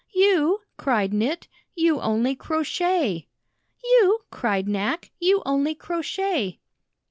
[0.15, 1.47] "You?" cried Knit.
[1.75, 3.27] "You only crochet!"
[3.83, 5.11] "You?" cried Knack.
[5.19, 6.57] "You only crochet!"